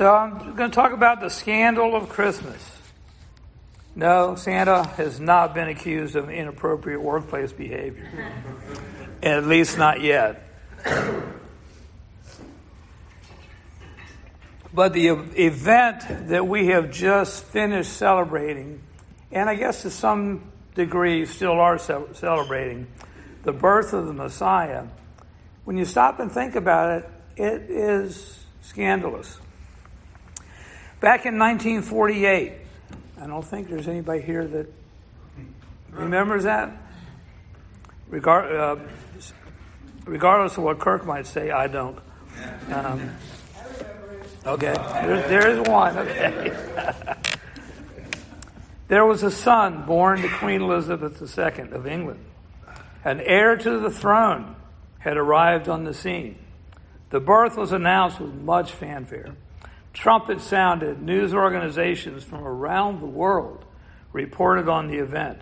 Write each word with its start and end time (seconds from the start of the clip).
So 0.00 0.14
I'm 0.14 0.56
going 0.56 0.70
to 0.70 0.74
talk 0.74 0.92
about 0.92 1.20
the 1.20 1.28
scandal 1.28 1.94
of 1.94 2.08
Christmas. 2.08 2.56
No, 3.94 4.34
Santa 4.34 4.82
has 4.96 5.20
not 5.20 5.52
been 5.52 5.68
accused 5.68 6.16
of 6.16 6.30
inappropriate 6.30 7.02
workplace 7.02 7.52
behavior. 7.52 8.32
At 9.22 9.44
least 9.46 9.76
not 9.76 10.00
yet. 10.00 10.42
But 14.72 14.94
the 14.94 15.08
event 15.08 16.28
that 16.28 16.46
we 16.46 16.68
have 16.68 16.90
just 16.90 17.44
finished 17.44 17.92
celebrating, 17.92 18.80
and 19.30 19.50
I 19.50 19.54
guess 19.54 19.82
to 19.82 19.90
some 19.90 20.50
degree 20.74 21.26
still 21.26 21.60
are 21.60 21.76
celebrating, 21.76 22.86
the 23.42 23.52
birth 23.52 23.92
of 23.92 24.06
the 24.06 24.14
Messiah, 24.14 24.86
when 25.64 25.76
you 25.76 25.84
stop 25.84 26.20
and 26.20 26.32
think 26.32 26.54
about 26.54 27.02
it, 27.02 27.10
it 27.36 27.62
is 27.68 28.42
scandalous. 28.62 29.38
Back 31.00 31.24
in 31.24 31.38
1948, 31.38 32.52
I 33.22 33.26
don't 33.26 33.42
think 33.42 33.70
there's 33.70 33.88
anybody 33.88 34.20
here 34.20 34.46
that 34.46 34.66
remembers 35.92 36.44
that. 36.44 36.76
Uh, 38.12 38.76
regardless 40.04 40.58
of 40.58 40.64
what 40.64 40.78
Kirk 40.78 41.06
might 41.06 41.26
say, 41.26 41.50
I 41.50 41.68
don't. 41.68 41.98
Um, 42.70 43.16
okay, 44.44 44.74
there 44.74 45.48
is 45.48 45.66
one. 45.66 45.96
Okay. 45.96 46.54
there 48.88 49.06
was 49.06 49.22
a 49.22 49.30
son 49.30 49.86
born 49.86 50.20
to 50.20 50.28
Queen 50.28 50.60
Elizabeth 50.60 51.22
II 51.22 51.70
of 51.70 51.86
England. 51.86 52.22
An 53.06 53.20
heir 53.20 53.56
to 53.56 53.78
the 53.78 53.90
throne 53.90 54.54
had 54.98 55.16
arrived 55.16 55.66
on 55.66 55.84
the 55.84 55.94
scene. 55.94 56.36
The 57.08 57.20
birth 57.20 57.56
was 57.56 57.72
announced 57.72 58.20
with 58.20 58.34
much 58.34 58.72
fanfare. 58.72 59.34
Trumpets 59.92 60.44
sounded, 60.44 61.02
news 61.02 61.34
organizations 61.34 62.22
from 62.22 62.44
around 62.44 63.00
the 63.00 63.06
world 63.06 63.64
reported 64.12 64.68
on 64.68 64.88
the 64.88 64.98
event, 64.98 65.40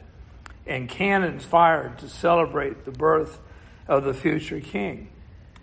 and 0.67 0.89
cannons 0.89 1.45
fired 1.45 1.99
to 1.99 2.09
celebrate 2.09 2.85
the 2.85 2.91
birth 2.91 3.41
of 3.87 4.05
the 4.05 4.15
future 4.15 4.61
king 4.61 5.09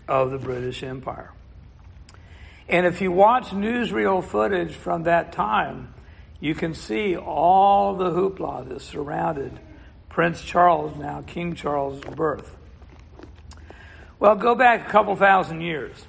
of 0.07 0.31
the 0.31 0.37
British 0.37 0.83
Empire. 0.83 1.31
And 2.67 2.85
if 2.85 3.01
you 3.01 3.11
watch 3.11 3.47
newsreel 3.47 4.23
footage 4.23 4.73
from 4.73 5.03
that 5.03 5.31
time, 5.31 5.93
you 6.39 6.55
can 6.55 6.73
see 6.73 7.15
all 7.15 7.95
the 7.95 8.09
hoopla 8.09 8.67
that 8.69 8.81
surrounded 8.81 9.59
Prince 10.09 10.41
Charles, 10.41 10.97
now 10.97 11.21
King 11.21 11.55
Charles' 11.55 12.01
birth. 12.01 12.55
Well, 14.19 14.35
go 14.35 14.55
back 14.55 14.87
a 14.87 14.91
couple 14.91 15.15
thousand 15.15 15.61
years. 15.61 16.05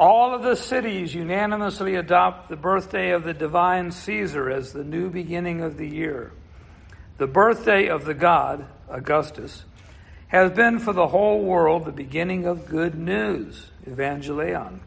All 0.00 0.32
of 0.32 0.44
the 0.44 0.54
cities 0.54 1.12
unanimously 1.12 1.96
adopt 1.96 2.48
the 2.48 2.56
birthday 2.56 3.10
of 3.10 3.24
the 3.24 3.34
divine 3.34 3.90
Caesar 3.90 4.48
as 4.48 4.72
the 4.72 4.84
new 4.84 5.10
beginning 5.10 5.60
of 5.60 5.76
the 5.76 5.88
year. 5.88 6.30
The 7.16 7.26
birthday 7.26 7.88
of 7.88 8.04
the 8.04 8.14
god, 8.14 8.64
Augustus, 8.88 9.64
has 10.28 10.52
been 10.52 10.78
for 10.78 10.92
the 10.92 11.08
whole 11.08 11.42
world 11.42 11.84
the 11.84 11.90
beginning 11.90 12.46
of 12.46 12.66
good 12.66 12.94
news, 12.94 13.72
Evangelion, 13.88 14.78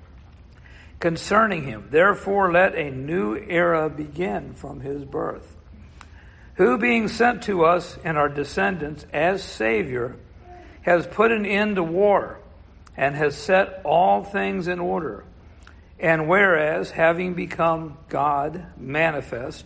concerning 1.01 1.65
him. 1.65 1.89
Therefore, 1.91 2.49
let 2.49 2.75
a 2.75 2.89
new 2.89 3.35
era 3.35 3.89
begin 3.89 4.53
from 4.53 4.79
his 4.79 5.03
birth. 5.03 5.57
Who, 6.55 6.77
being 6.77 7.09
sent 7.09 7.43
to 7.43 7.65
us 7.65 7.97
and 8.05 8.17
our 8.17 8.29
descendants 8.29 9.05
as 9.11 9.43
Savior, 9.43 10.15
has 10.83 11.05
put 11.05 11.33
an 11.33 11.45
end 11.45 11.75
to 11.75 11.83
war 11.83 12.40
and 12.97 13.15
has 13.15 13.35
set 13.35 13.81
all 13.83 14.23
things 14.23 14.67
in 14.67 14.79
order. 14.79 15.23
And 15.99 16.27
whereas, 16.27 16.91
having 16.91 17.33
become 17.33 17.97
God 18.09 18.65
manifest, 18.77 19.65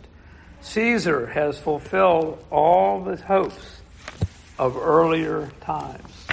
Caesar 0.62 1.28
has 1.28 1.60
fulfilled 1.60 2.44
all 2.52 3.04
the 3.04 3.16
hopes 3.16 3.82
of 4.58 4.76
earlier 4.76 5.52
times. 5.62 6.28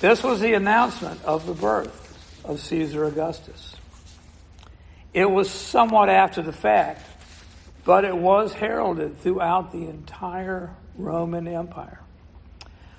This 0.00 0.22
was 0.22 0.40
the 0.40 0.54
announcement 0.54 1.22
of 1.24 1.46
the 1.46 1.54
birth 1.54 2.42
of 2.44 2.60
Caesar 2.60 3.04
Augustus. 3.04 3.76
It 5.14 5.30
was 5.30 5.50
somewhat 5.50 6.08
after 6.08 6.42
the 6.42 6.52
fact, 6.52 7.02
but 7.84 8.04
it 8.04 8.16
was 8.16 8.54
heralded 8.54 9.20
throughout 9.20 9.70
the 9.70 9.86
entire 9.86 10.74
Roman 10.96 11.46
Empire. 11.46 12.00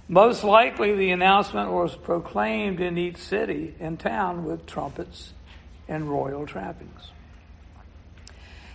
Most 0.08 0.44
likely, 0.44 0.96
the 0.96 1.12
announcement 1.12 1.72
was 1.72 1.96
proclaimed 1.96 2.82
in 2.82 2.98
each 2.98 3.18
city 3.18 3.74
and 3.80 4.00
town 4.00 4.44
with 4.44 4.66
trumpets 4.66 5.34
and 5.88 6.10
royal 6.10 6.46
trappings. 6.46 7.12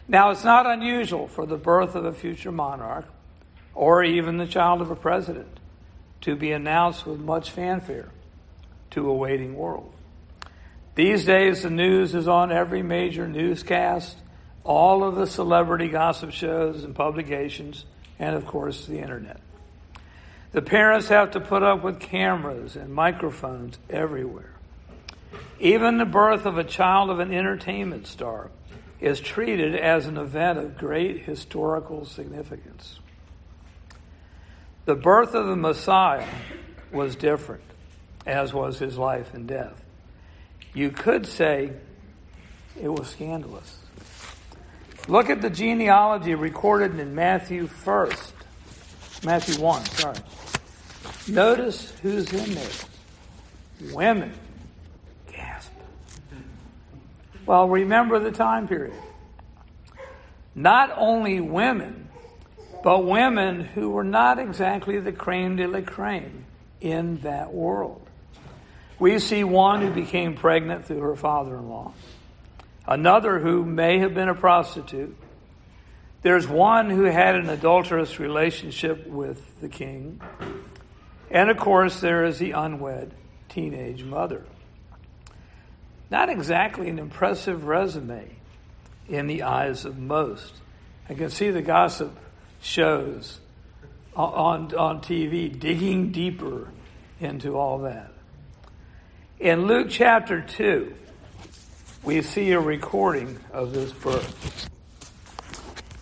Now, 0.07 0.31
it's 0.31 0.45
not 0.45 0.67
unusual 0.67 1.29
for 1.29 1.45
the 1.45 1.59
birth 1.59 1.95
of 1.95 2.07
a 2.07 2.15
future 2.15 2.53
monarch 2.53 3.07
or 3.75 4.03
even 4.03 4.39
the 4.39 4.47
child 4.47 4.81
of 4.81 4.91
a 4.91 4.97
president 4.97 5.61
to 6.23 6.35
be 6.35 6.51
announced 6.53 7.07
with 7.07 7.21
much 7.21 7.51
fanfare 7.51 8.09
to 8.91 9.09
a 9.09 9.15
waiting 9.15 9.55
world. 9.55 9.93
These 10.95 11.27
days, 11.27 11.63
the 11.63 11.71
news 11.71 12.15
is 12.15 12.27
on 12.27 12.51
every 12.51 12.83
major 12.83 13.29
newscast, 13.29 14.17
all 14.65 15.05
of 15.05 15.15
the 15.15 15.27
celebrity 15.27 15.89
gossip 15.89 16.33
shows 16.33 16.85
and 16.85 16.95
publications, 16.95 17.85
and 18.19 18.35
of 18.35 18.47
course, 18.47 18.87
the 18.87 18.99
internet. 18.99 19.41
The 20.53 20.63
parents 20.63 21.09
have 21.09 21.33
to 21.33 21.41
put 21.41 21.63
up 21.63 21.83
with 21.83 22.01
cameras 22.01 22.75
and 22.77 22.93
microphones 22.93 23.79
everywhere. 23.91 24.55
Even 25.61 25.99
the 25.99 26.07
birth 26.07 26.47
of 26.47 26.57
a 26.57 26.65
child 26.65 27.11
of 27.11 27.19
an 27.19 27.35
entertainment 27.35 28.07
star 28.07 28.51
is 29.01 29.21
treated 29.21 29.75
as 29.75 30.07
an 30.07 30.17
event 30.17 30.59
of 30.59 30.79
great 30.79 31.23
historical 31.23 32.05
significance. 32.05 32.99
The 34.87 34.95
birth 34.95 35.35
of 35.35 35.47
the 35.47 35.57
Messiah 35.57 36.27
was 36.91 37.15
different, 37.15 37.63
as 38.27 38.55
was 38.55 38.79
his 38.79 38.97
life 38.97 39.35
and 39.35 39.47
death. 39.47 39.85
You 40.73 40.91
could 40.91 41.27
say 41.27 41.73
it 42.81 42.89
was 42.89 43.09
scandalous. 43.09 43.77
Look 45.09 45.29
at 45.29 45.43
the 45.43 45.51
genealogy 45.51 46.35
recorded 46.35 46.99
in 46.99 47.15
Matthew 47.15 47.67
first. 47.67 48.33
Matthew 49.25 49.63
1, 49.63 49.85
sorry. 49.85 50.17
Notice 51.29 51.93
who's 52.03 52.33
in 52.33 52.55
there. 52.55 53.93
Women. 53.93 54.33
Gasp. 55.31 55.73
Well, 57.47 57.69
remember 57.69 58.19
the 58.19 58.31
time 58.31 58.69
period. 58.69 58.95
Not 60.55 60.93
only 60.97 61.41
women, 61.41 62.09
but 62.83 63.05
women 63.05 63.61
who 63.61 63.91
were 63.91 64.05
not 64.05 64.39
exactly 64.39 64.99
the 64.99 65.13
creme 65.13 65.57
de 65.57 65.67
la 65.67 65.81
creme 65.81 66.45
in 66.81 67.19
that 67.19 67.53
world. 67.53 68.03
We 68.99 69.19
see 69.19 69.45
one 69.45 69.83
who 69.83 69.91
became 69.91 70.35
pregnant 70.35 70.87
through 70.87 71.01
her 71.01 71.17
father 71.17 71.57
in 71.57 71.69
law, 71.69 71.93
another 72.87 73.39
who 73.39 73.65
may 73.65 73.99
have 73.99 74.15
been 74.15 74.29
a 74.29 74.35
prostitute. 74.35 75.17
There's 76.23 76.49
one 76.49 76.91
who 76.91 77.05
had 77.05 77.37
an 77.37 77.49
adulterous 77.49 78.19
relationship 78.19 79.07
with 79.07 79.61
the 79.61 79.69
king. 79.69 80.21
And 81.31 81.51
of 81.51 81.59
course, 81.59 82.01
there 82.01 82.25
is 82.25 82.39
the 82.39 82.53
unwed 82.53 83.13
teenage 83.49 84.03
mother. 84.03 84.45
Not 86.11 86.29
exactly 86.29 86.89
an 86.89 86.99
impressive 86.99 87.67
resume 87.67 88.31
in 89.09 89.27
the 89.27 89.43
eyes 89.43 89.85
of 89.85 89.99
most. 89.99 90.55
I 91.09 91.15
can 91.15 91.31
see 91.31 91.51
the 91.51 91.63
gossip 91.63 92.17
shows 92.61 93.39
on, 94.17 94.75
on 94.75 95.01
TV 95.01 95.57
digging 95.59 96.11
deeper 96.11 96.69
into 97.21 97.57
all 97.57 97.79
that. 97.81 98.13
In 99.39 99.67
Luke 99.67 99.87
chapter 99.89 100.41
2, 100.41 100.95
we 102.03 102.23
see 102.23 102.51
a 102.51 102.61
recording 102.61 103.39
of 103.53 103.73
this 103.73 103.93
birth. 103.93 104.69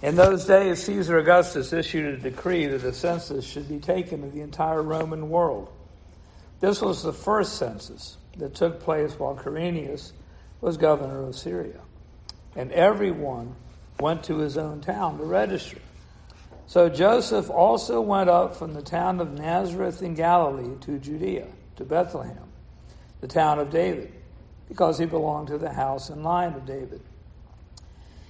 In 0.03 0.15
those 0.15 0.45
days, 0.45 0.83
Caesar 0.85 1.19
Augustus 1.19 1.73
issued 1.73 2.15
a 2.15 2.17
decree 2.19 2.67
that 2.67 2.85
a 2.85 2.93
census 2.93 3.47
should 3.47 3.69
be 3.69 3.79
taken 3.79 4.25
of 4.25 4.33
the 4.33 4.43
entire 4.43 4.83
Roman 4.83 5.31
world. 5.31 5.73
This 6.61 6.83
was 6.83 7.03
the 7.03 7.15
first 7.15 7.57
census 7.57 8.19
that 8.37 8.55
took 8.55 8.81
place 8.81 9.19
while 9.19 9.35
Quirinius 9.35 10.13
was 10.61 10.77
governor 10.77 11.23
of 11.27 11.35
Syria. 11.35 11.81
And 12.55 12.73
everyone 12.73 13.57
went 13.99 14.25
to 14.25 14.39
his 14.39 14.59
own 14.59 14.83
town 14.83 15.19
to 15.19 15.25
register. 15.25 15.79
So 16.67 16.89
Joseph 16.89 17.49
also 17.49 18.01
went 18.01 18.29
up 18.29 18.57
from 18.57 18.75
the 18.75 18.83
town 18.83 19.21
of 19.21 19.33
Nazareth 19.33 20.03
in 20.03 20.15
Galilee 20.15 20.77
to 20.83 20.99
Judea, 20.99 21.47
to 21.77 21.85
Bethlehem, 21.85 22.49
the 23.21 23.29
town 23.29 23.59
of 23.59 23.71
David, 23.71 24.13
because 24.69 24.99
he 24.99 25.07
belonged 25.07 25.49
to 25.49 25.59
the 25.59 25.73
house 25.73 26.11
and 26.11 26.23
line 26.23 26.53
of 26.55 26.67
David. 26.67 27.01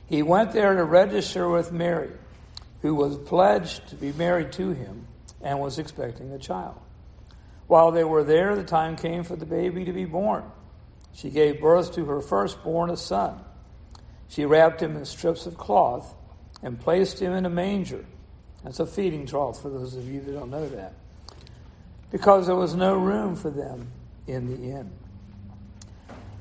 He 0.09 0.23
went 0.23 0.53
there 0.53 0.75
to 0.75 0.85
register 0.85 1.49
with 1.49 1.73
Mary, 1.73 2.13
who 2.83 2.95
was 2.95 3.17
pledged 3.19 3.89
to 3.89 3.97
be 3.97 4.13
married 4.13 4.53
to 4.53 4.71
him 4.71 5.07
and 5.43 5.59
was 5.61 5.79
expecting 5.79 6.33
a 6.33 6.39
child. 6.39 6.81
While 7.67 7.91
they 7.91 8.05
were 8.05 8.23
there, 8.23 8.55
the 8.55 8.65
time 8.65 8.97
came 8.97 9.25
for 9.25 9.35
the 9.35 9.47
baby 9.47 9.85
to 9.85 9.93
be 9.93 10.05
born. 10.05 10.45
she 11.13 11.31
gave 11.31 11.61
birth 11.61 11.95
to 11.95 12.05
her 12.05 12.21
firstborn, 12.21 12.91
a 12.91 12.97
son. 12.97 13.41
She 14.29 14.45
wrapped 14.45 14.83
him 14.83 14.97
in 14.97 15.05
strips 15.05 15.47
of 15.47 15.57
cloth 15.57 16.15
and 16.63 16.79
placed 16.79 17.21
him 17.21 17.33
in 17.33 17.47
a 17.47 17.51
manger. 17.51 18.05
That's 18.63 18.81
a 18.81 18.87
feeding 18.87 19.27
trough 19.27 19.63
for 19.63 19.71
those 19.71 19.97
of 19.97 20.09
you 20.09 20.21
that 20.21 20.33
don't 20.33 20.51
know 20.51 20.69
that. 20.69 20.95
Because 22.11 22.47
there 22.47 22.57
was 22.57 22.75
no 22.75 22.95
room 22.97 23.35
for 23.35 23.51
them 23.51 23.91
in 24.27 24.47
the 24.47 24.71
inn. 24.71 24.91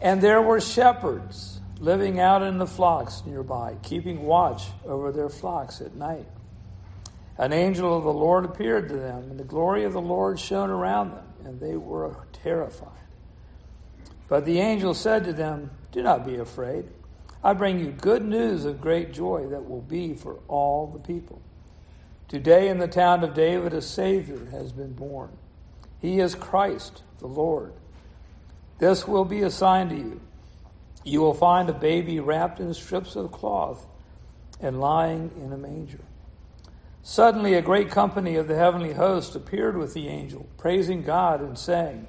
And 0.02 0.22
there 0.22 0.42
were 0.42 0.60
shepherds 0.60 1.60
living 1.80 2.20
out 2.20 2.42
in 2.42 2.58
the 2.58 2.68
flocks 2.68 3.24
nearby, 3.26 3.78
keeping 3.84 4.24
watch 4.24 4.64
over 4.86 5.12
their 5.12 5.30
flocks 5.30 5.82
at 5.82 5.96
night. 5.96 6.26
An 7.38 7.52
angel 7.52 7.98
of 7.98 8.04
the 8.04 8.14
Lord 8.14 8.46
appeared 8.46 8.88
to 8.90 8.96
them, 8.96 9.30
and 9.30 9.40
the 9.40 9.44
glory 9.44 9.84
of 9.84 9.94
the 9.94 10.02
Lord 10.02 10.40
shone 10.40 10.70
around 10.70 11.12
them, 11.12 11.26
and 11.44 11.60
they 11.60 11.76
were 11.76 12.16
terrified. 12.32 12.90
But 14.28 14.46
the 14.46 14.60
angel 14.60 14.94
said 14.94 15.26
to 15.26 15.34
them, 15.34 15.72
Do 15.92 16.02
not 16.02 16.26
be 16.26 16.38
afraid. 16.38 16.86
I 17.44 17.54
bring 17.54 17.80
you 17.80 17.92
good 17.92 18.26
news 18.26 18.66
of 18.66 18.82
great 18.82 19.14
joy 19.14 19.48
that 19.50 19.70
will 19.70 19.82
be 19.82 20.14
for 20.14 20.40
all 20.48 20.88
the 20.88 21.00
people. 21.00 21.42
Today 22.28 22.70
in 22.70 22.80
the 22.80 22.88
town 22.88 23.24
of 23.24 23.36
David, 23.36 23.74
a 23.74 23.82
Savior 23.82 24.46
has 24.52 24.72
been 24.72 24.94
born. 24.94 25.38
He 26.00 26.20
is 26.20 26.34
Christ 26.34 27.04
the 27.20 27.28
Lord. 27.28 27.74
This 28.80 29.08
will 29.08 29.26
be 29.26 29.42
a 29.42 29.52
sign 29.52 29.90
to 29.90 29.96
you. 29.96 30.22
You 31.06 31.22
will 31.22 31.36
find 31.36 31.70
a 31.70 31.74
baby 31.74 32.20
wrapped 32.20 32.60
in 32.60 32.74
strips 32.74 33.16
of 33.16 33.32
cloth 33.32 33.86
and 34.60 34.82
lying 34.82 35.32
in 35.38 35.54
a 35.54 35.58
manger. 35.58 36.02
Suddenly, 37.04 37.54
a 37.54 37.62
great 37.62 37.92
company 37.92 38.36
of 38.36 38.48
the 38.48 38.56
heavenly 38.56 38.94
host 38.94 39.36
appeared 39.36 39.78
with 39.78 39.94
the 39.94 40.08
angel, 40.08 40.50
praising 40.58 41.04
God 41.04 41.40
and 41.42 41.58
saying, 41.58 42.08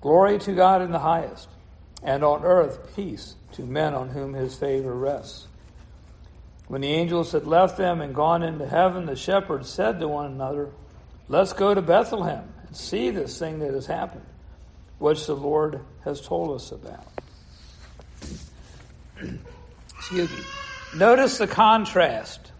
Glory 0.00 0.38
to 0.38 0.54
God 0.54 0.80
in 0.80 0.90
the 0.90 1.00
highest, 1.00 1.48
and 2.02 2.24
on 2.24 2.42
earth 2.44 2.96
peace 2.96 3.34
to 3.52 3.62
men 3.62 3.92
on 3.92 4.08
whom 4.08 4.32
his 4.32 4.54
favor 4.54 4.94
rests. 4.94 5.46
When 6.68 6.80
the 6.80 6.92
angels 6.92 7.32
had 7.32 7.46
left 7.46 7.76
them 7.76 8.00
and 8.00 8.14
gone 8.14 8.42
into 8.42 8.66
heaven, 8.66 9.04
the 9.04 9.16
shepherds 9.16 9.68
said 9.68 10.00
to 10.00 10.08
one 10.08 10.32
another, 10.32 10.70
Let's 11.28 11.52
go 11.52 11.74
to 11.74 11.82
Bethlehem 11.82 12.54
and 12.66 12.74
see 12.74 13.10
this 13.10 13.38
thing 13.38 13.58
that 13.58 13.74
has 13.74 13.86
happened, 13.86 14.24
which 14.98 15.26
the 15.26 15.36
Lord 15.36 15.80
has 16.04 16.22
told 16.22 16.54
us 16.54 16.72
about. 16.72 17.06
Excuse 19.20 20.30
me. 20.30 20.44
Notice 20.96 21.38
the 21.38 21.46
contrast 21.46 22.52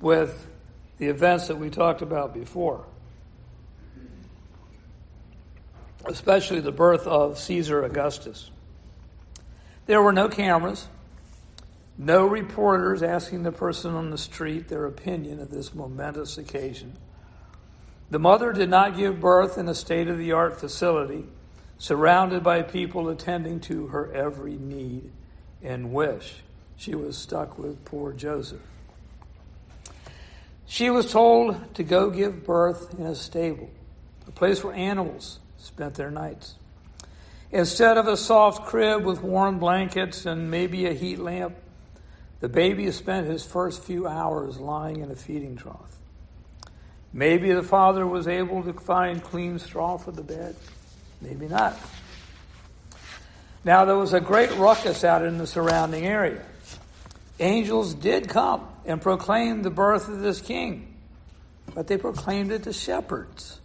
with 0.00 0.46
the 0.98 1.08
events 1.08 1.48
that 1.48 1.56
we 1.56 1.70
talked 1.70 2.02
about 2.02 2.32
before, 2.32 2.86
especially 6.06 6.60
the 6.60 6.72
birth 6.72 7.06
of 7.06 7.38
Caesar 7.38 7.84
Augustus. 7.84 8.50
There 9.86 10.02
were 10.02 10.12
no 10.12 10.28
cameras, 10.28 10.86
no 11.98 12.24
reporters 12.24 13.02
asking 13.02 13.42
the 13.42 13.52
person 13.52 13.94
on 13.94 14.10
the 14.10 14.18
street 14.18 14.68
their 14.68 14.86
opinion 14.86 15.40
of 15.40 15.50
this 15.50 15.74
momentous 15.74 16.38
occasion. 16.38 16.96
The 18.10 18.18
mother 18.18 18.52
did 18.52 18.70
not 18.70 18.96
give 18.96 19.20
birth 19.20 19.58
in 19.58 19.68
a 19.68 19.74
state 19.74 20.08
of 20.08 20.18
the 20.18 20.32
art 20.32 20.58
facility, 20.58 21.26
surrounded 21.78 22.42
by 22.42 22.62
people 22.62 23.08
attending 23.08 23.60
to 23.60 23.88
her 23.88 24.12
every 24.12 24.56
need 24.56 25.10
and 25.62 25.92
wish. 25.92 26.42
She 26.76 26.94
was 26.94 27.16
stuck 27.16 27.58
with 27.58 27.84
poor 27.84 28.12
Joseph. 28.12 28.60
She 30.66 30.88
was 30.88 31.10
told 31.10 31.74
to 31.74 31.82
go 31.82 32.10
give 32.10 32.44
birth 32.44 32.98
in 32.98 33.06
a 33.06 33.14
stable, 33.14 33.70
a 34.28 34.30
place 34.30 34.62
where 34.62 34.74
animals 34.74 35.40
spent 35.58 35.94
their 35.94 36.10
nights. 36.10 36.54
Instead 37.50 37.98
of 37.98 38.06
a 38.06 38.16
soft 38.16 38.66
crib 38.66 39.04
with 39.04 39.22
warm 39.22 39.58
blankets 39.58 40.26
and 40.26 40.50
maybe 40.50 40.86
a 40.86 40.92
heat 40.92 41.18
lamp, 41.18 41.56
the 42.38 42.48
baby 42.48 42.90
spent 42.92 43.26
his 43.26 43.44
first 43.44 43.82
few 43.82 44.06
hours 44.06 44.58
lying 44.58 45.00
in 45.00 45.10
a 45.10 45.16
feeding 45.16 45.56
trough. 45.56 45.98
Maybe 47.12 47.52
the 47.52 47.62
father 47.62 48.06
was 48.06 48.28
able 48.28 48.62
to 48.62 48.72
find 48.72 49.22
clean 49.22 49.58
straw 49.58 49.98
for 49.98 50.12
the 50.12 50.22
bed. 50.22 50.54
Maybe 51.20 51.48
not. 51.48 51.76
Now, 53.64 53.84
there 53.84 53.96
was 53.96 54.14
a 54.14 54.20
great 54.20 54.54
ruckus 54.56 55.04
out 55.04 55.22
in 55.24 55.38
the 55.38 55.46
surrounding 55.46 56.06
area. 56.06 56.42
Angels 57.38 57.94
did 57.94 58.28
come 58.28 58.66
and 58.86 59.00
proclaim 59.00 59.62
the 59.62 59.70
birth 59.70 60.08
of 60.08 60.20
this 60.20 60.40
king, 60.40 60.94
but 61.74 61.86
they 61.86 61.98
proclaimed 61.98 62.52
it 62.52 62.62
to 62.64 62.72
shepherds, 62.72 63.60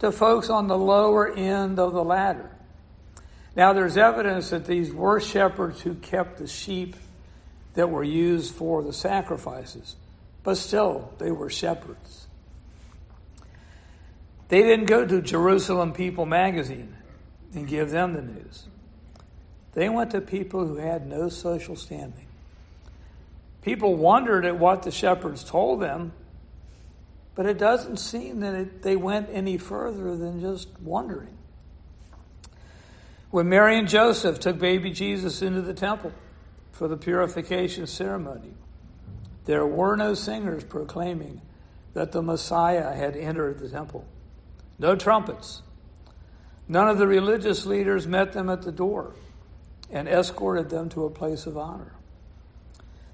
to 0.00 0.10
folks 0.10 0.50
on 0.50 0.66
the 0.66 0.78
lower 0.78 1.32
end 1.32 1.78
of 1.78 1.92
the 1.92 2.02
ladder. 2.02 2.50
Now, 3.56 3.72
there's 3.72 3.96
evidence 3.96 4.50
that 4.50 4.64
these 4.64 4.92
were 4.92 5.20
shepherds 5.20 5.80
who 5.80 5.94
kept 5.94 6.38
the 6.38 6.46
sheep 6.46 6.96
that 7.74 7.88
were 7.88 8.04
used 8.04 8.54
for 8.54 8.82
the 8.82 8.92
sacrifices, 8.92 9.96
but 10.42 10.56
still, 10.56 11.12
they 11.18 11.30
were 11.30 11.50
shepherds. 11.50 12.26
They 14.48 14.62
didn't 14.62 14.86
go 14.86 15.06
to 15.06 15.22
Jerusalem 15.22 15.92
People 15.92 16.26
magazine 16.26 16.96
and 17.54 17.68
give 17.68 17.90
them 17.90 18.14
the 18.14 18.22
news. 18.22 18.66
They 19.72 19.88
went 19.88 20.10
to 20.12 20.20
people 20.20 20.66
who 20.66 20.76
had 20.76 21.06
no 21.06 21.28
social 21.28 21.76
standing. 21.76 22.26
People 23.62 23.94
wondered 23.94 24.44
at 24.44 24.58
what 24.58 24.82
the 24.82 24.90
shepherds 24.90 25.44
told 25.44 25.80
them, 25.80 26.12
but 27.34 27.46
it 27.46 27.58
doesn't 27.58 27.98
seem 27.98 28.40
that 28.40 28.54
it, 28.54 28.82
they 28.82 28.96
went 28.96 29.28
any 29.30 29.58
further 29.58 30.16
than 30.16 30.40
just 30.40 30.68
wondering. 30.80 31.36
When 33.30 33.48
Mary 33.48 33.78
and 33.78 33.88
Joseph 33.88 34.40
took 34.40 34.58
baby 34.58 34.90
Jesus 34.90 35.40
into 35.40 35.62
the 35.62 35.74
temple 35.74 36.12
for 36.72 36.88
the 36.88 36.96
purification 36.96 37.86
ceremony, 37.86 38.54
there 39.44 39.66
were 39.66 39.94
no 39.94 40.14
singers 40.14 40.64
proclaiming 40.64 41.40
that 41.94 42.12
the 42.12 42.22
Messiah 42.22 42.92
had 42.92 43.16
entered 43.16 43.60
the 43.60 43.68
temple. 43.68 44.04
No 44.78 44.96
trumpets. 44.96 45.62
None 46.66 46.88
of 46.88 46.98
the 46.98 47.06
religious 47.06 47.66
leaders 47.66 48.06
met 48.06 48.32
them 48.32 48.48
at 48.48 48.62
the 48.62 48.72
door 48.72 49.14
and 49.90 50.08
escorted 50.08 50.70
them 50.70 50.88
to 50.90 51.04
a 51.04 51.10
place 51.10 51.46
of 51.46 51.56
honor. 51.56 51.92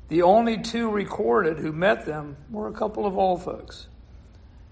The 0.09 0.23
only 0.23 0.59
two 0.59 0.91
recorded 0.91 1.59
who 1.59 1.73
met 1.73 2.07
them 2.07 2.37
were 2.51 2.69
a 2.69 2.73
couple 2.73 3.07
of 3.07 3.19
old 3.19 3.43
folks 3.43 3.89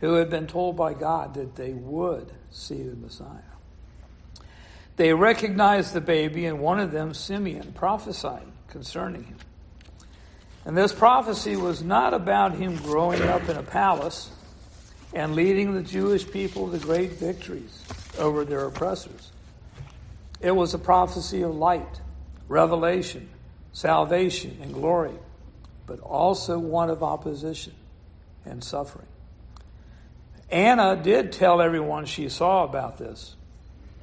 who 0.01 0.15
had 0.15 0.31
been 0.31 0.47
told 0.47 0.77
by 0.77 0.95
God 0.95 1.35
that 1.35 1.57
they 1.57 1.73
would 1.73 2.31
see 2.51 2.83
the 2.83 2.97
Messiah. 2.97 3.29
They 4.97 5.13
recognized 5.13 5.93
the 5.93 6.01
baby, 6.01 6.47
and 6.47 6.61
one 6.61 6.79
of 6.79 6.93
them, 6.93 7.15
Simeon, 7.15 7.73
prophesied 7.73 8.47
concerning 8.69 9.25
him. 9.25 9.39
And 10.65 10.77
this 10.77 10.93
prophecy 10.93 11.57
was 11.57 11.83
not 11.83 12.15
about 12.15 12.55
him 12.55 12.77
growing 12.77 13.23
up 13.23 13.49
in 13.49 13.57
a 13.57 13.63
palace 13.63 14.31
and 15.13 15.35
leading 15.35 15.75
the 15.75 15.83
Jewish 15.83 16.29
people 16.31 16.71
to 16.71 16.79
great 16.79 17.13
victories 17.13 17.85
over 18.19 18.45
their 18.45 18.67
oppressors. 18.67 19.31
It 20.45 20.55
was 20.55 20.75
a 20.75 20.79
prophecy 20.79 21.41
of 21.41 21.55
light, 21.57 22.03
revelation, 22.49 23.31
salvation, 23.73 24.59
and 24.61 24.75
glory, 24.75 25.15
but 25.87 26.01
also 26.01 26.59
one 26.59 26.91
of 26.91 27.03
opposition 27.03 27.73
and 28.45 28.63
suffering. 28.63 29.07
Anna 30.51 30.97
did 31.03 31.33
tell 31.33 31.63
everyone 31.63 32.05
she 32.05 32.29
saw 32.29 32.63
about 32.63 32.99
this. 32.99 33.37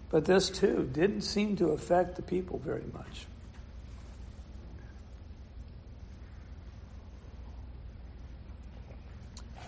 But 0.10 0.25
this 0.25 0.50
too 0.50 0.89
didn't 0.91 1.21
seem 1.21 1.57
to 1.57 1.67
affect 1.67 2.15
the 2.15 2.24
people 2.24 2.57
very 2.57 2.86
much. 2.91 3.27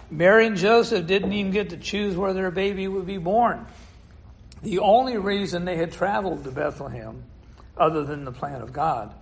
Mary 0.09 0.47
and 0.47 0.57
Joseph 0.57 1.05
didn't 1.05 1.33
even 1.33 1.51
get 1.51 1.69
to 1.69 1.77
choose 1.77 2.15
where 2.15 2.33
their 2.33 2.49
baby 2.49 2.87
would 2.87 3.05
be 3.05 3.19
born. 3.19 3.67
The 4.63 4.79
only 4.79 5.17
reason 5.17 5.65
they 5.65 5.75
had 5.75 5.91
traveled 5.91 6.45
to 6.45 6.51
Bethlehem, 6.51 7.23
other 7.77 8.03
than 8.05 8.23
the 8.23 8.31
plan 8.31 8.61
of 8.61 8.71
God, 8.71 9.13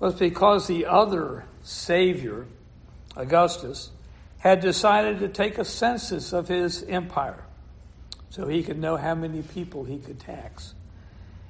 was 0.00 0.14
because 0.14 0.66
the 0.66 0.86
other 0.86 1.44
Savior, 1.62 2.46
Augustus, 3.16 3.90
had 4.38 4.60
decided 4.60 5.20
to 5.20 5.28
take 5.28 5.58
a 5.58 5.64
census 5.64 6.32
of 6.32 6.48
his 6.48 6.82
empire 6.82 7.44
so 8.30 8.48
he 8.48 8.62
could 8.62 8.78
know 8.78 8.96
how 8.96 9.14
many 9.14 9.42
people 9.42 9.84
he 9.84 9.98
could 9.98 10.18
tax. 10.18 10.74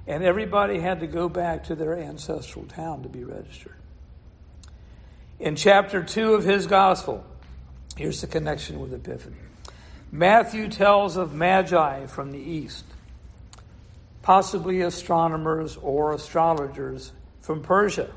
And 0.06 0.22
everybody 0.22 0.80
had 0.80 1.00
to 1.00 1.06
go 1.06 1.28
back 1.28 1.64
to 1.64 1.74
their 1.74 1.96
ancestral 1.96 2.66
town 2.66 3.02
to 3.04 3.08
be 3.08 3.24
registered. 3.24 3.76
In 5.38 5.56
chapter 5.56 6.02
2 6.02 6.34
of 6.34 6.44
his 6.44 6.66
gospel, 6.66 7.24
here's 7.96 8.20
the 8.20 8.26
connection 8.26 8.78
with 8.78 8.92
Epiphany. 8.92 9.36
Matthew 10.12 10.68
tells 10.68 11.16
of 11.16 11.32
magi 11.32 12.06
from 12.06 12.32
the 12.32 12.38
east, 12.38 12.84
possibly 14.22 14.82
astronomers 14.82 15.76
or 15.76 16.12
astrologers 16.12 17.12
from 17.40 17.62
Persia, 17.62 18.10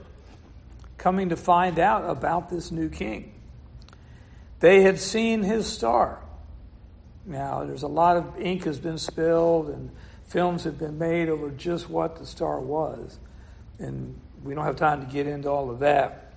coming 0.97 1.29
to 1.29 1.35
find 1.35 1.79
out 1.79 2.09
about 2.09 2.49
this 2.49 2.71
new 2.71 2.89
king. 2.89 3.33
They 4.59 4.81
had 4.81 4.99
seen 4.99 5.43
his 5.43 5.67
star 5.67 6.19
now, 7.25 7.63
there's 7.63 7.83
a 7.83 7.87
lot 7.87 8.17
of 8.17 8.39
ink 8.39 8.65
has 8.65 8.79
been 8.79 8.97
spilled 8.97 9.69
and 9.69 9.91
Films 10.25 10.63
have 10.63 10.79
been 10.79 10.97
made 10.97 11.29
over 11.29 11.51
just 11.51 11.89
what 11.89 12.15
the 12.15 12.25
star 12.25 12.59
was, 12.59 13.19
and 13.77 14.19
we 14.43 14.55
don't 14.55 14.65
have 14.65 14.77
time 14.77 15.05
to 15.05 15.11
get 15.11 15.27
into 15.27 15.49
all 15.49 15.69
of 15.69 15.79
that. 15.79 16.33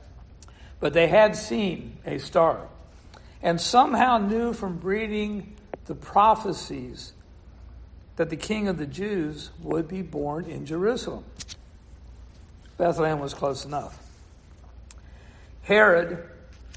But 0.80 0.92
they 0.92 1.06
had 1.06 1.34
seen 1.34 1.96
a 2.04 2.18
star 2.18 2.68
and 3.42 3.60
somehow 3.60 4.18
knew 4.18 4.52
from 4.52 4.80
reading 4.80 5.56
the 5.86 5.94
prophecies 5.94 7.14
that 8.16 8.30
the 8.30 8.36
king 8.36 8.68
of 8.68 8.78
the 8.78 8.86
Jews 8.86 9.50
would 9.62 9.88
be 9.88 10.02
born 10.02 10.46
in 10.46 10.66
Jerusalem. 10.66 11.24
Bethlehem 12.78 13.20
was 13.20 13.34
close 13.34 13.64
enough. 13.64 13.98
Herod, 15.62 16.22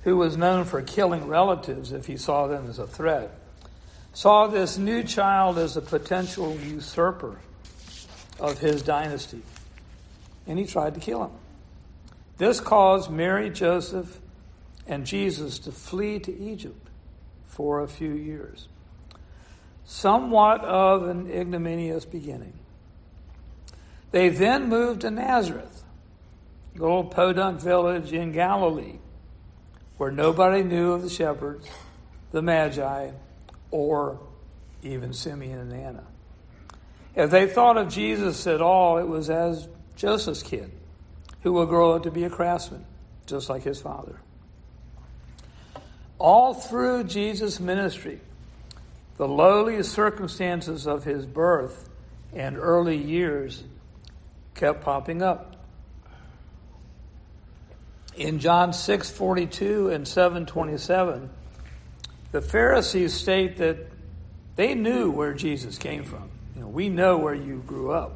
who 0.04 0.18
was 0.18 0.38
known 0.38 0.66
for 0.66 0.82
killing 0.82 1.28
relatives 1.28 1.92
if 1.92 2.06
he 2.06 2.18
saw 2.18 2.48
them 2.48 2.70
as 2.70 2.80
a 2.80 2.88
threat, 2.88 3.32
saw 4.14 4.48
this 4.48 4.78
new 4.78 5.04
child 5.04 5.58
as 5.58 5.78
a 5.78 5.82
potential 5.82 6.56
usurper 6.56 7.40
of 8.40 8.60
his 8.60 8.82
dynasty, 8.82 9.42
and 10.48 10.58
he 10.58 10.66
tried 10.66 10.96
to 10.96 11.00
kill 11.00 11.26
him. 11.26 11.32
This 12.38 12.60
caused 12.60 13.12
Mary, 13.12 13.50
Joseph, 13.50 14.20
and 14.88 15.06
Jesus 15.06 15.60
to 15.60 15.72
flee 15.72 16.20
to 16.20 16.36
Egypt 16.36 16.88
for 17.46 17.82
a 17.82 17.88
few 17.88 18.12
years. 18.12 18.68
Somewhat 19.92 20.64
of 20.64 21.08
an 21.08 21.32
ignominious 21.32 22.06
beginning. 22.06 22.54
They 24.12 24.30
then 24.30 24.70
moved 24.70 25.02
to 25.02 25.10
Nazareth, 25.10 25.84
a 26.76 26.80
little 26.80 27.06
podunk 27.06 27.60
village 27.60 28.14
in 28.14 28.32
Galilee, 28.32 29.00
where 29.98 30.12
nobody 30.12 30.62
knew 30.62 30.92
of 30.92 31.02
the 31.02 31.10
shepherds, 31.10 31.68
the 32.30 32.44
Magi, 32.44 33.10
or 33.72 34.20
even 34.84 35.12
Simeon 35.12 35.58
and 35.58 35.74
Anna. 35.74 36.04
If 37.16 37.32
they 37.32 37.48
thought 37.48 37.78
of 37.78 37.90
Jesus 37.90 38.46
at 38.46 38.62
all, 38.62 39.00
it 39.00 39.08
was 39.08 39.32
as 39.32 39.68
Joseph's 39.96 40.44
kid 40.44 40.72
who 41.42 41.52
will 41.52 41.66
grow 41.66 41.96
up 41.96 42.04
to 42.04 42.12
be 42.12 42.26
a 42.26 42.30
craftsman, 42.30 42.86
just 43.26 43.50
like 43.50 43.64
his 43.64 43.82
father. 43.82 44.22
All 46.20 46.54
through 46.54 47.06
Jesus' 47.06 47.60
ministry, 47.60 48.22
the 49.20 49.28
lowly 49.28 49.84
circumstances 49.84 50.88
of 50.88 51.04
his 51.04 51.26
birth 51.26 51.90
and 52.32 52.58
early 52.58 52.96
years 52.96 53.66
kept 54.56 54.82
popping 54.82 55.22
up. 55.22 55.58
In 58.16 58.40
John 58.40 58.72
6:42 58.72 59.90
and 59.90 60.08
7:27, 60.08 61.30
the 62.32 62.40
Pharisees 62.40 63.14
state 63.14 63.58
that 63.58 63.78
they 64.56 64.74
knew 64.74 65.12
where 65.12 65.34
Jesus 65.34 65.78
came 65.78 66.06
from. 66.06 66.30
You 66.56 66.62
know, 66.62 66.70
we 66.70 66.88
know 66.88 67.18
where 67.18 67.36
you 67.36 67.62
grew 67.68 67.92
up. 67.92 68.14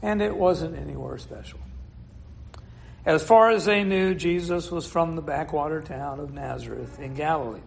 And 0.00 0.22
it 0.22 0.34
wasn't 0.34 0.78
anywhere 0.78 1.18
special. 1.18 1.58
As 3.04 3.22
far 3.22 3.50
as 3.50 3.66
they 3.66 3.84
knew, 3.84 4.14
Jesus 4.14 4.70
was 4.70 4.86
from 4.86 5.14
the 5.14 5.22
backwater 5.22 5.82
town 5.82 6.20
of 6.20 6.32
Nazareth 6.32 6.98
in 6.98 7.12
Galilee. 7.12 7.60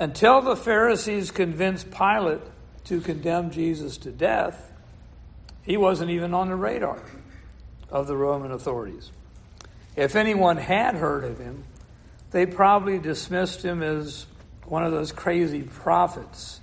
Until 0.00 0.40
the 0.40 0.56
Pharisees 0.56 1.30
convinced 1.30 1.90
Pilate 1.90 2.40
to 2.84 3.02
condemn 3.02 3.50
Jesus 3.50 3.98
to 3.98 4.10
death, 4.10 4.72
he 5.62 5.76
wasn't 5.76 6.10
even 6.10 6.32
on 6.32 6.48
the 6.48 6.56
radar 6.56 7.02
of 7.90 8.06
the 8.06 8.16
Roman 8.16 8.50
authorities. 8.50 9.10
If 9.96 10.16
anyone 10.16 10.56
had 10.56 10.94
heard 10.94 11.24
of 11.24 11.38
him, 11.38 11.64
they 12.30 12.46
probably 12.46 12.98
dismissed 12.98 13.62
him 13.62 13.82
as 13.82 14.24
one 14.64 14.84
of 14.84 14.92
those 14.92 15.12
crazy 15.12 15.64
prophets 15.64 16.60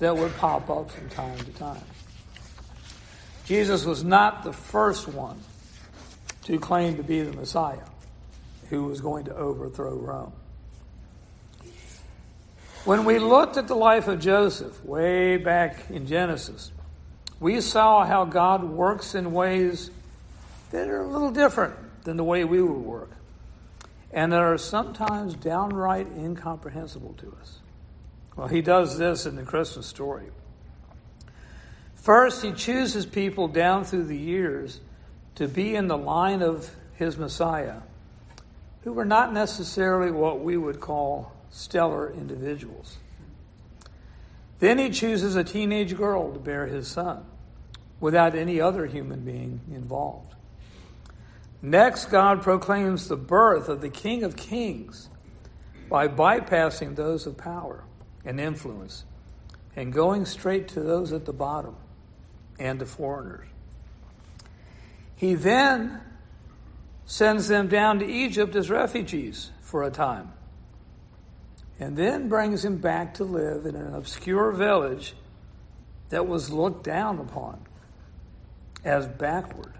that 0.00 0.16
would 0.16 0.36
pop 0.38 0.68
up 0.68 0.90
from 0.90 1.08
time 1.10 1.38
to 1.38 1.52
time. 1.52 1.84
Jesus 3.44 3.84
was 3.84 4.02
not 4.02 4.42
the 4.42 4.52
first 4.52 5.06
one 5.06 5.38
to 6.46 6.58
claim 6.58 6.96
to 6.96 7.04
be 7.04 7.22
the 7.22 7.36
Messiah 7.36 7.86
who 8.68 8.82
was 8.86 9.00
going 9.00 9.26
to 9.26 9.36
overthrow 9.36 9.94
Rome. 9.94 10.32
When 12.84 13.06
we 13.06 13.18
looked 13.18 13.56
at 13.56 13.66
the 13.66 13.74
life 13.74 14.08
of 14.08 14.20
Joseph 14.20 14.84
way 14.84 15.38
back 15.38 15.88
in 15.88 16.06
Genesis, 16.06 16.70
we 17.40 17.62
saw 17.62 18.04
how 18.04 18.26
God 18.26 18.62
works 18.62 19.14
in 19.14 19.32
ways 19.32 19.90
that 20.70 20.88
are 20.88 21.00
a 21.00 21.08
little 21.08 21.30
different 21.30 22.04
than 22.04 22.18
the 22.18 22.24
way 22.24 22.44
we 22.44 22.60
would 22.60 22.82
work, 22.82 23.10
and 24.12 24.32
that 24.32 24.42
are 24.42 24.58
sometimes 24.58 25.32
downright 25.32 26.08
incomprehensible 26.08 27.14
to 27.14 27.34
us. 27.40 27.60
Well, 28.36 28.48
he 28.48 28.60
does 28.60 28.98
this 28.98 29.24
in 29.24 29.36
the 29.36 29.44
Christmas 29.44 29.86
story. 29.86 30.26
First, 31.94 32.42
he 32.42 32.52
chooses 32.52 33.06
people 33.06 33.48
down 33.48 33.84
through 33.84 34.04
the 34.04 34.18
years 34.18 34.78
to 35.36 35.48
be 35.48 35.74
in 35.74 35.88
the 35.88 35.96
line 35.96 36.42
of 36.42 36.70
his 36.96 37.16
Messiah 37.16 37.80
who 38.82 38.92
were 38.92 39.06
not 39.06 39.32
necessarily 39.32 40.10
what 40.10 40.40
we 40.40 40.58
would 40.58 40.80
call 40.80 41.33
stellar 41.54 42.10
individuals. 42.10 42.98
Then 44.58 44.78
he 44.78 44.90
chooses 44.90 45.36
a 45.36 45.44
teenage 45.44 45.96
girl 45.96 46.32
to 46.32 46.38
bear 46.40 46.66
his 46.66 46.88
son 46.88 47.24
without 48.00 48.34
any 48.34 48.60
other 48.60 48.86
human 48.86 49.20
being 49.20 49.60
involved. 49.72 50.34
Next, 51.62 52.06
God 52.06 52.42
proclaims 52.42 53.08
the 53.08 53.16
birth 53.16 53.68
of 53.68 53.80
the 53.80 53.88
King 53.88 54.24
of 54.24 54.36
Kings 54.36 55.08
by 55.88 56.08
bypassing 56.08 56.96
those 56.96 57.26
of 57.26 57.36
power 57.36 57.84
and 58.24 58.40
influence 58.40 59.04
and 59.76 59.92
going 59.92 60.26
straight 60.26 60.68
to 60.68 60.80
those 60.80 61.12
at 61.12 61.24
the 61.24 61.32
bottom 61.32 61.76
and 62.58 62.80
to 62.80 62.86
foreigners. 62.86 63.46
He 65.14 65.34
then 65.34 66.00
sends 67.06 67.46
them 67.48 67.68
down 67.68 68.00
to 68.00 68.06
Egypt 68.06 68.56
as 68.56 68.70
refugees 68.70 69.50
for 69.60 69.84
a 69.84 69.90
time, 69.90 70.32
and 71.80 71.96
then 71.96 72.28
brings 72.28 72.64
him 72.64 72.78
back 72.78 73.14
to 73.14 73.24
live 73.24 73.66
in 73.66 73.74
an 73.74 73.94
obscure 73.94 74.52
village 74.52 75.14
that 76.10 76.26
was 76.26 76.50
looked 76.50 76.84
down 76.84 77.18
upon 77.18 77.60
as 78.84 79.06
backward, 79.06 79.72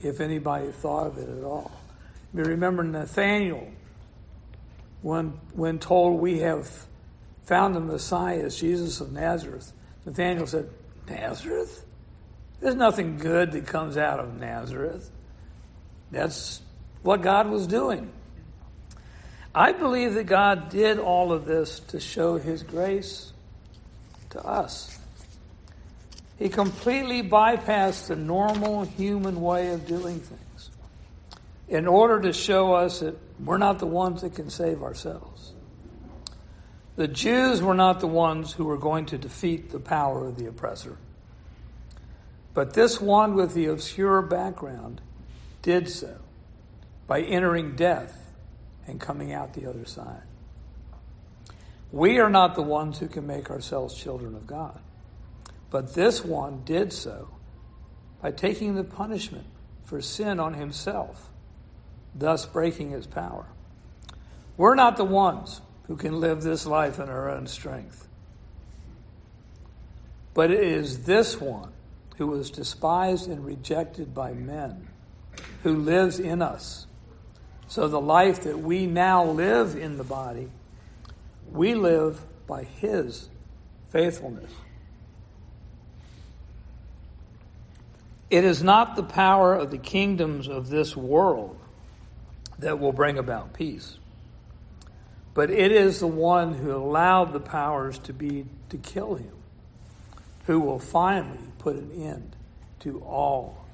if 0.00 0.20
anybody 0.20 0.70
thought 0.70 1.06
of 1.06 1.18
it 1.18 1.28
at 1.28 1.44
all. 1.44 1.70
You 2.34 2.44
remember 2.44 2.82
Nathaniel, 2.82 3.68
when, 5.02 5.38
when 5.54 5.78
told 5.78 6.20
we 6.20 6.40
have 6.40 6.86
found 7.44 7.74
the 7.74 7.80
Messiah 7.80 8.50
Jesus 8.50 9.00
of 9.00 9.12
Nazareth, 9.12 9.72
Nathaniel 10.04 10.46
said, 10.46 10.68
Nazareth? 11.08 11.84
There's 12.60 12.74
nothing 12.74 13.16
good 13.18 13.52
that 13.52 13.66
comes 13.66 13.96
out 13.96 14.20
of 14.20 14.38
Nazareth. 14.38 15.10
That's 16.10 16.60
what 17.02 17.22
God 17.22 17.48
was 17.48 17.66
doing. 17.66 18.12
I 19.54 19.72
believe 19.72 20.14
that 20.14 20.24
God 20.24 20.70
did 20.70 20.98
all 20.98 21.32
of 21.32 21.44
this 21.44 21.80
to 21.88 21.98
show 21.98 22.38
his 22.38 22.62
grace 22.62 23.32
to 24.30 24.40
us. 24.44 24.96
He 26.38 26.48
completely 26.48 27.22
bypassed 27.22 28.06
the 28.06 28.16
normal 28.16 28.84
human 28.84 29.40
way 29.40 29.72
of 29.72 29.86
doing 29.86 30.20
things 30.20 30.70
in 31.68 31.86
order 31.86 32.20
to 32.20 32.32
show 32.32 32.74
us 32.74 33.00
that 33.00 33.18
we're 33.44 33.58
not 33.58 33.78
the 33.78 33.86
ones 33.86 34.22
that 34.22 34.34
can 34.34 34.50
save 34.50 34.82
ourselves. 34.82 35.52
The 36.96 37.08
Jews 37.08 37.62
were 37.62 37.74
not 37.74 38.00
the 38.00 38.06
ones 38.06 38.52
who 38.52 38.64
were 38.64 38.78
going 38.78 39.06
to 39.06 39.18
defeat 39.18 39.70
the 39.70 39.80
power 39.80 40.26
of 40.26 40.36
the 40.36 40.46
oppressor. 40.46 40.96
But 42.54 42.74
this 42.74 43.00
one 43.00 43.34
with 43.34 43.54
the 43.54 43.66
obscure 43.66 44.22
background 44.22 45.00
did 45.62 45.88
so 45.88 46.16
by 47.06 47.22
entering 47.22 47.74
death 47.76 48.19
and 48.90 49.00
coming 49.00 49.32
out 49.32 49.54
the 49.54 49.68
other 49.68 49.84
side. 49.84 50.22
We 51.92 52.18
are 52.18 52.30
not 52.30 52.54
the 52.54 52.62
ones 52.62 52.98
who 52.98 53.08
can 53.08 53.26
make 53.26 53.50
ourselves 53.50 53.94
children 53.94 54.34
of 54.34 54.46
God. 54.46 54.78
But 55.70 55.94
this 55.94 56.24
one 56.24 56.62
did 56.64 56.92
so 56.92 57.30
by 58.20 58.32
taking 58.32 58.74
the 58.74 58.84
punishment 58.84 59.46
for 59.84 60.00
sin 60.00 60.38
on 60.38 60.54
himself, 60.54 61.30
thus 62.14 62.44
breaking 62.46 62.90
his 62.90 63.06
power. 63.06 63.46
We're 64.56 64.74
not 64.74 64.96
the 64.96 65.04
ones 65.04 65.60
who 65.86 65.96
can 65.96 66.20
live 66.20 66.42
this 66.42 66.66
life 66.66 66.98
in 66.98 67.08
our 67.08 67.30
own 67.30 67.46
strength. 67.46 68.06
But 70.34 70.50
it 70.50 70.62
is 70.62 71.04
this 71.04 71.40
one 71.40 71.72
who 72.18 72.26
was 72.26 72.50
despised 72.50 73.28
and 73.28 73.44
rejected 73.44 74.14
by 74.14 74.32
men, 74.32 74.88
who 75.62 75.76
lives 75.76 76.20
in 76.20 76.42
us. 76.42 76.86
So 77.70 77.86
the 77.86 78.00
life 78.00 78.42
that 78.42 78.58
we 78.58 78.86
now 78.86 79.24
live 79.24 79.76
in 79.76 79.96
the 79.96 80.02
body, 80.02 80.50
we 81.52 81.76
live 81.76 82.20
by 82.48 82.64
his 82.64 83.28
faithfulness. 83.90 84.50
It 88.28 88.42
is 88.42 88.60
not 88.60 88.96
the 88.96 89.04
power 89.04 89.54
of 89.54 89.70
the 89.70 89.78
kingdoms 89.78 90.48
of 90.48 90.68
this 90.68 90.96
world 90.96 91.56
that 92.58 92.80
will 92.80 92.92
bring 92.92 93.18
about 93.18 93.52
peace, 93.52 93.98
but 95.32 95.48
it 95.48 95.70
is 95.70 96.00
the 96.00 96.08
one 96.08 96.54
who 96.54 96.74
allowed 96.74 97.32
the 97.32 97.38
powers 97.38 98.00
to 98.00 98.12
be 98.12 98.46
to 98.70 98.78
kill 98.78 99.14
him 99.14 99.36
who 100.46 100.58
will 100.58 100.80
finally 100.80 101.38
put 101.58 101.76
an 101.76 101.92
end 101.92 102.34
to 102.80 102.98
all 103.02 103.64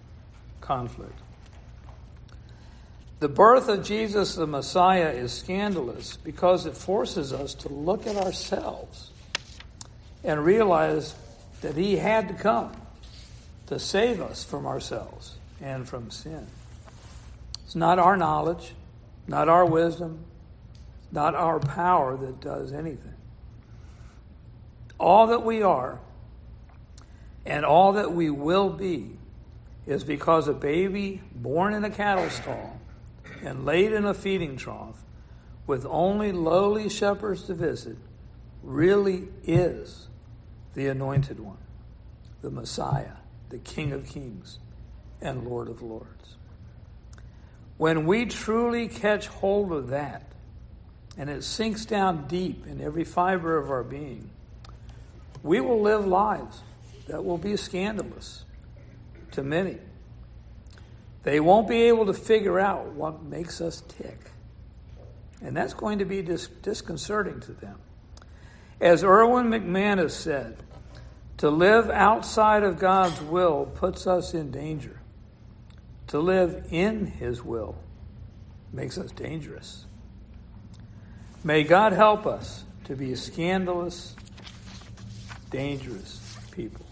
conflict. 0.60 1.18
The 3.18 3.28
birth 3.28 3.68
of 3.68 3.82
Jesus 3.82 4.34
the 4.34 4.46
Messiah 4.46 5.08
is 5.08 5.32
scandalous 5.32 6.18
because 6.18 6.66
it 6.66 6.76
forces 6.76 7.32
us 7.32 7.54
to 7.54 7.68
look 7.70 8.06
at 8.06 8.16
ourselves 8.16 9.10
and 10.22 10.44
realize 10.44 11.14
that 11.62 11.76
He 11.76 11.96
had 11.96 12.28
to 12.28 12.34
come 12.34 12.72
to 13.68 13.78
save 13.78 14.20
us 14.20 14.44
from 14.44 14.66
ourselves 14.66 15.36
and 15.62 15.88
from 15.88 16.10
sin. 16.10 16.46
It's 17.64 17.74
not 17.74 17.98
our 17.98 18.18
knowledge, 18.18 18.74
not 19.26 19.48
our 19.48 19.64
wisdom, 19.64 20.24
not 21.10 21.34
our 21.34 21.58
power 21.58 22.18
that 22.18 22.40
does 22.40 22.72
anything. 22.72 23.14
All 25.00 25.28
that 25.28 25.42
we 25.42 25.62
are 25.62 26.00
and 27.46 27.64
all 27.64 27.94
that 27.94 28.12
we 28.12 28.28
will 28.28 28.68
be 28.68 29.12
is 29.86 30.04
because 30.04 30.48
a 30.48 30.52
baby 30.52 31.22
born 31.34 31.72
in 31.72 31.82
a 31.84 31.90
cattle 31.90 32.28
stall 32.28 32.75
and 33.46 33.64
laid 33.64 33.92
in 33.92 34.04
a 34.04 34.12
feeding 34.12 34.56
trough 34.56 35.04
with 35.68 35.86
only 35.88 36.32
lowly 36.32 36.88
shepherds 36.88 37.44
to 37.44 37.54
visit 37.54 37.96
really 38.62 39.28
is 39.44 40.08
the 40.74 40.88
anointed 40.88 41.38
one, 41.38 41.56
the 42.42 42.50
Messiah, 42.50 43.16
the 43.50 43.58
King 43.58 43.92
of 43.92 44.04
kings 44.04 44.58
and 45.20 45.46
Lord 45.46 45.68
of 45.68 45.80
lords. 45.80 46.36
When 47.76 48.04
we 48.04 48.26
truly 48.26 48.88
catch 48.88 49.28
hold 49.28 49.70
of 49.70 49.88
that, 49.88 50.24
and 51.16 51.30
it 51.30 51.44
sinks 51.44 51.86
down 51.86 52.26
deep 52.26 52.66
in 52.66 52.80
every 52.80 53.04
fiber 53.04 53.56
of 53.56 53.70
our 53.70 53.84
being, 53.84 54.28
we 55.42 55.60
will 55.60 55.80
live 55.80 56.04
lives 56.04 56.62
that 57.06 57.24
will 57.24 57.38
be 57.38 57.56
scandalous 57.56 58.44
to 59.30 59.42
many. 59.44 59.78
They 61.26 61.40
won't 61.40 61.66
be 61.66 61.82
able 61.82 62.06
to 62.06 62.14
figure 62.14 62.60
out 62.60 62.92
what 62.92 63.24
makes 63.24 63.60
us 63.60 63.82
tick. 63.88 64.30
And 65.42 65.56
that's 65.56 65.74
going 65.74 65.98
to 65.98 66.04
be 66.04 66.22
dis- 66.22 66.46
disconcerting 66.46 67.40
to 67.40 67.52
them. 67.52 67.80
As 68.80 69.02
Erwin 69.02 69.48
McManus 69.48 70.12
said, 70.12 70.56
to 71.38 71.50
live 71.50 71.90
outside 71.90 72.62
of 72.62 72.78
God's 72.78 73.20
will 73.22 73.66
puts 73.66 74.06
us 74.06 74.34
in 74.34 74.52
danger. 74.52 75.00
To 76.08 76.20
live 76.20 76.68
in 76.70 77.06
His 77.06 77.42
will 77.42 77.74
makes 78.72 78.96
us 78.96 79.10
dangerous. 79.10 79.84
May 81.42 81.64
God 81.64 81.92
help 81.92 82.26
us 82.28 82.62
to 82.84 82.94
be 82.94 83.16
scandalous, 83.16 84.14
dangerous 85.50 86.38
people. 86.52 86.86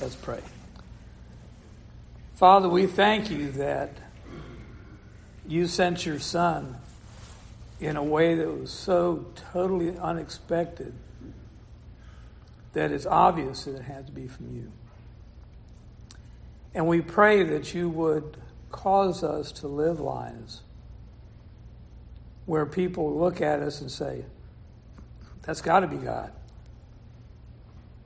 Let's 0.00 0.16
pray. 0.16 0.40
Father, 2.34 2.68
we 2.68 2.86
thank 2.86 3.30
you 3.30 3.52
that 3.52 3.96
you 5.46 5.68
sent 5.68 6.04
your 6.04 6.18
son 6.18 6.76
in 7.78 7.96
a 7.96 8.02
way 8.02 8.34
that 8.34 8.48
was 8.48 8.72
so 8.72 9.26
totally 9.52 9.96
unexpected 9.96 10.92
that 12.72 12.90
it's 12.90 13.06
obvious 13.06 13.64
that 13.64 13.76
it 13.76 13.82
had 13.82 14.06
to 14.06 14.12
be 14.12 14.26
from 14.26 14.52
you. 14.52 14.72
And 16.74 16.88
we 16.88 17.00
pray 17.00 17.44
that 17.44 17.72
you 17.72 17.88
would 17.88 18.36
cause 18.72 19.22
us 19.22 19.52
to 19.52 19.68
live 19.68 20.00
lives 20.00 20.62
where 22.46 22.66
people 22.66 23.16
look 23.16 23.40
at 23.40 23.60
us 23.60 23.80
and 23.80 23.88
say, 23.88 24.24
that's 25.42 25.60
got 25.60 25.80
to 25.80 25.86
be 25.86 25.98
God. 25.98 26.32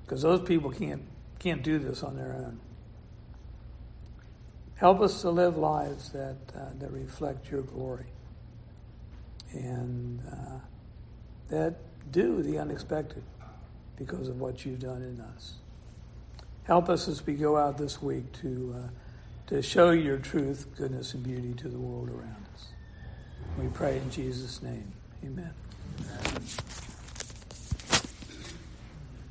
Because 0.05 0.21
those 0.21 0.43
people 0.43 0.71
can't, 0.71 1.03
can't 1.39 1.63
do 1.63 1.79
this 1.79 2.03
on 2.03 2.15
their 2.15 2.35
own. 2.35 2.61
Help 4.79 5.01
us 5.01 5.23
to 5.23 5.31
live 5.31 5.57
lives 5.57 6.11
that, 6.11 6.37
uh, 6.57 6.71
that 6.79 6.93
reflect 6.93 7.51
your 7.51 7.63
glory 7.63 8.07
and 9.53 10.21
uh, 10.31 10.59
that 11.49 11.75
do 12.13 12.43
the 12.43 12.59
unexpected 12.59 13.23
because 13.97 14.29
of 14.29 14.41
what 14.41 14.65
you've 14.65 14.79
done 14.79 15.03
in 15.03 15.21
us. 15.21 15.55
Help 16.63 16.89
us 16.89 17.09
as 17.09 17.27
we 17.27 17.35
go 17.35 17.57
out 17.57 17.77
this 17.77 18.01
week 18.01 18.31
to, 18.41 18.77
uh, 18.79 18.89
to 19.49 19.63
show 19.63 19.91
your 19.91 20.19
truth, 20.19 20.67
goodness, 20.77 21.13
and 21.13 21.25
beauty 21.25 21.55
to 21.55 21.69
the 21.69 21.79
world 21.79 22.09
around 22.09 22.47
us. 22.55 22.69
We 23.59 23.67
pray 23.69 23.97
in 23.97 24.11
Jesus' 24.11 24.63
name. 24.63 24.93
Amen. 25.25 25.51
Amen. 26.01 26.43